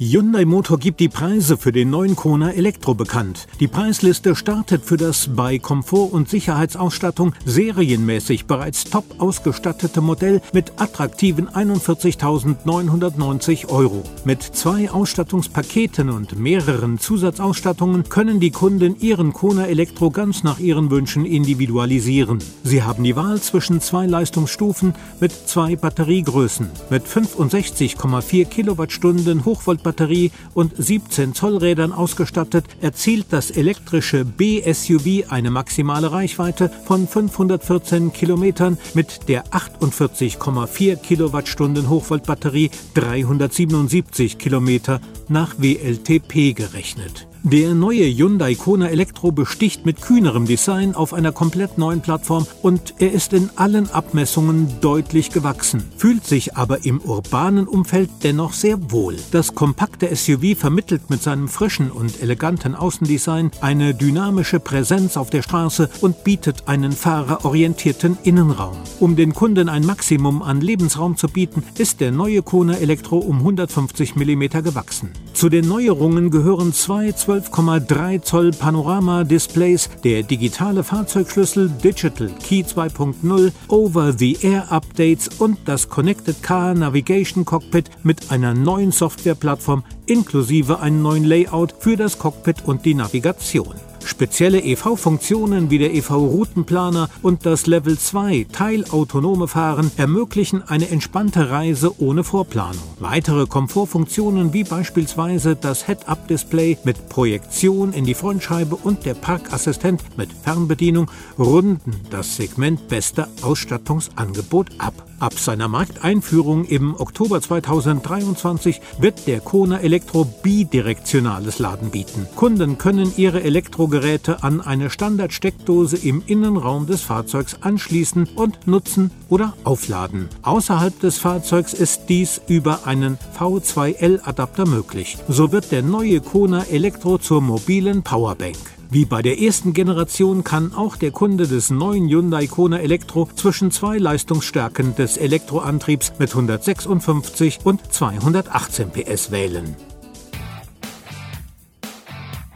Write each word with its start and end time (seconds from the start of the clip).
Hyundai 0.00 0.44
Motor 0.44 0.78
gibt 0.78 1.00
die 1.00 1.08
Preise 1.08 1.56
für 1.56 1.72
den 1.72 1.90
neuen 1.90 2.14
Kona 2.14 2.52
Elektro 2.52 2.94
bekannt. 2.94 3.48
Die 3.58 3.66
Preisliste 3.66 4.36
startet 4.36 4.84
für 4.84 4.96
das 4.96 5.30
bei 5.34 5.58
Komfort 5.58 6.12
und 6.12 6.28
Sicherheitsausstattung 6.28 7.34
serienmäßig 7.44 8.46
bereits 8.46 8.84
top 8.84 9.16
ausgestattete 9.18 10.00
Modell 10.00 10.40
mit 10.52 10.74
attraktiven 10.76 11.48
41.990 11.48 13.70
Euro. 13.70 14.04
Mit 14.24 14.40
zwei 14.40 14.88
Ausstattungspaketen 14.88 16.10
und 16.10 16.38
mehreren 16.38 17.00
Zusatzausstattungen 17.00 18.08
können 18.08 18.38
die 18.38 18.52
Kunden 18.52 19.00
ihren 19.00 19.32
Kona 19.32 19.66
Elektro 19.66 20.10
ganz 20.10 20.44
nach 20.44 20.60
ihren 20.60 20.92
Wünschen 20.92 21.26
individualisieren. 21.26 22.38
Sie 22.62 22.84
haben 22.84 23.02
die 23.02 23.16
Wahl 23.16 23.40
zwischen 23.40 23.80
zwei 23.80 24.06
Leistungsstufen 24.06 24.94
mit 25.18 25.32
zwei 25.32 25.74
Batteriegrößen. 25.74 26.70
Mit 26.88 27.04
65,4 27.04 28.44
Kilowattstunden 28.44 29.44
Hochvolt 29.44 29.87
Batterie 29.88 30.32
und 30.52 30.74
17 30.76 31.32
Zoll 31.32 31.56
Rädern 31.56 31.92
ausgestattet, 31.92 32.66
erzielt 32.82 33.28
das 33.30 33.50
elektrische 33.50 34.26
B-SUV 34.26 35.30
eine 35.30 35.50
maximale 35.50 36.12
Reichweite 36.12 36.70
von 36.84 37.08
514 37.08 38.12
Kilometern 38.12 38.76
mit 38.92 39.30
der 39.30 39.46
48,4 39.46 40.96
Kilowattstunden 40.96 41.88
Hochvoltbatterie 41.88 42.70
377 42.92 44.36
Kilometer 44.36 45.00
nach 45.28 45.54
WLTP 45.56 46.54
gerechnet. 46.54 47.26
Der 47.44 47.72
neue 47.72 48.04
Hyundai 48.04 48.56
Kona 48.56 48.88
Elektro 48.88 49.30
besticht 49.30 49.86
mit 49.86 50.02
kühnerem 50.02 50.44
Design 50.44 50.94
auf 50.94 51.14
einer 51.14 51.30
komplett 51.30 51.78
neuen 51.78 52.00
Plattform 52.00 52.46
und 52.62 52.94
er 52.98 53.12
ist 53.12 53.32
in 53.32 53.48
allen 53.54 53.88
Abmessungen 53.90 54.68
deutlich 54.80 55.30
gewachsen, 55.30 55.84
fühlt 55.96 56.26
sich 56.26 56.56
aber 56.56 56.84
im 56.84 57.00
urbanen 57.00 57.68
Umfeld 57.68 58.10
dennoch 58.24 58.52
sehr 58.52 58.90
wohl. 58.90 59.16
Das 59.30 59.54
kompakte 59.54 60.14
SUV 60.14 60.58
vermittelt 60.58 61.10
mit 61.10 61.22
seinem 61.22 61.46
frischen 61.48 61.92
und 61.92 62.20
eleganten 62.20 62.74
Außendesign 62.74 63.52
eine 63.60 63.94
dynamische 63.94 64.58
Präsenz 64.58 65.16
auf 65.16 65.30
der 65.30 65.42
Straße 65.42 65.88
und 66.00 66.24
bietet 66.24 66.64
einen 66.66 66.92
fahrerorientierten 66.92 68.18
Innenraum. 68.24 68.76
Um 68.98 69.14
den 69.14 69.32
Kunden 69.32 69.68
ein 69.68 69.86
Maximum 69.86 70.42
an 70.42 70.60
Lebensraum 70.60 71.16
zu 71.16 71.28
bieten, 71.28 71.62
ist 71.78 72.00
der 72.00 72.10
neue 72.10 72.42
Kona 72.42 72.74
Elektro 72.74 73.18
um 73.18 73.38
150 73.38 74.16
mm 74.16 74.42
gewachsen. 74.64 75.12
Zu 75.34 75.48
den 75.48 75.68
Neuerungen 75.68 76.30
gehören 76.30 76.72
zwei 76.72 77.12
12,3 77.28 78.22
Zoll 78.22 78.52
Panorama-Displays, 78.52 79.90
der 80.02 80.22
digitale 80.22 80.82
Fahrzeugschlüssel 80.82 81.68
Digital 81.68 82.30
Key 82.42 82.62
2.0, 82.62 83.52
Over-the-Air-Updates 83.68 85.28
und 85.38 85.58
das 85.66 85.90
Connected 85.90 86.42
Car 86.42 86.72
Navigation 86.72 87.44
Cockpit 87.44 87.90
mit 88.02 88.30
einer 88.30 88.54
neuen 88.54 88.92
Softwareplattform 88.92 89.84
inklusive 90.06 90.80
einem 90.80 91.02
neuen 91.02 91.24
Layout 91.24 91.74
für 91.78 91.98
das 91.98 92.18
Cockpit 92.18 92.64
und 92.64 92.86
die 92.86 92.94
Navigation. 92.94 93.74
Spezielle 94.04 94.60
EV-Funktionen 94.62 95.70
wie 95.70 95.78
der 95.78 95.94
EV-Routenplaner 95.94 97.08
und 97.22 97.46
das 97.46 97.66
Level 97.66 97.98
2 97.98 98.46
teilautonome 98.52 99.48
Fahren 99.48 99.90
ermöglichen 99.96 100.62
eine 100.66 100.88
entspannte 100.88 101.50
Reise 101.50 102.00
ohne 102.00 102.24
Vorplanung. 102.24 102.82
Weitere 103.00 103.46
Komfortfunktionen 103.46 104.52
wie 104.52 104.64
beispielsweise 104.64 105.56
das 105.56 105.86
Head-Up-Display 105.86 106.78
mit 106.84 107.08
Projektion 107.08 107.92
in 107.92 108.04
die 108.04 108.14
Frontscheibe 108.14 108.76
und 108.76 109.04
der 109.04 109.14
Parkassistent 109.14 110.02
mit 110.16 110.30
Fernbedienung 110.32 111.10
runden 111.38 111.92
das 112.10 112.36
Segment 112.36 112.88
bester 112.88 113.28
Ausstattungsangebot 113.42 114.70
ab. 114.78 114.94
Ab 115.20 115.34
seiner 115.34 115.66
Markteinführung 115.66 116.64
im 116.64 116.94
Oktober 116.94 117.40
2023 117.40 118.80
wird 119.00 119.26
der 119.26 119.40
Kona 119.40 119.80
Elektro 119.80 120.24
bidirektionales 120.24 121.58
Laden 121.58 121.90
bieten. 121.90 122.28
Kunden 122.36 122.78
können 122.78 123.12
ihre 123.16 123.42
Elektrogeräte 123.88 124.42
an 124.42 124.60
eine 124.60 124.90
Standardsteckdose 124.90 125.96
im 125.96 126.22
Innenraum 126.26 126.86
des 126.86 127.00
Fahrzeugs 127.00 127.56
anschließen 127.62 128.28
und 128.34 128.66
nutzen 128.66 129.10
oder 129.30 129.54
aufladen. 129.64 130.28
Außerhalb 130.42 131.00
des 131.00 131.18
Fahrzeugs 131.18 131.72
ist 131.72 132.02
dies 132.08 132.40
über 132.48 132.86
einen 132.86 133.18
V2L-Adapter 133.38 134.66
möglich. 134.66 135.16
So 135.28 135.52
wird 135.52 135.72
der 135.72 135.82
neue 135.82 136.20
Kona 136.20 136.64
Elektro 136.64 137.16
zur 137.16 137.40
mobilen 137.40 138.02
Powerbank. 138.02 138.58
Wie 138.90 139.06
bei 139.06 139.22
der 139.22 139.40
ersten 139.40 139.72
Generation 139.72 140.44
kann 140.44 140.74
auch 140.74 140.96
der 140.96 141.10
Kunde 141.10 141.46
des 141.46 141.70
neuen 141.70 142.08
Hyundai 142.08 142.46
Kona 142.46 142.80
Elektro 142.80 143.28
zwischen 143.36 143.70
zwei 143.70 143.96
Leistungsstärken 143.96 144.96
des 144.96 145.16
Elektroantriebs 145.16 146.12
mit 146.18 146.30
156 146.30 147.60
und 147.64 147.80
218 147.90 148.90
PS 148.90 149.30
wählen. 149.30 149.76